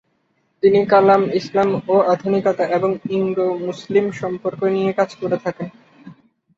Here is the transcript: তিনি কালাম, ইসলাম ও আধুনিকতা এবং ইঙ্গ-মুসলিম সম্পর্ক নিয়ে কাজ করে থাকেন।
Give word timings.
তিনি 0.63 0.79
কালাম, 0.85 1.21
ইসলাম 1.33 1.69
ও 1.87 1.95
আধুনিকতা 2.13 2.65
এবং 2.67 2.91
ইঙ্গ-মুসলিম 3.09 4.05
সম্পর্ক 4.11 4.59
নিয়ে 4.65 4.91
কাজ 4.93 5.09
করে 5.15 5.37
থাকেন। 5.37 5.67